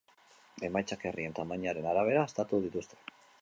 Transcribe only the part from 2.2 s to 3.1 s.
haztatu dituzte.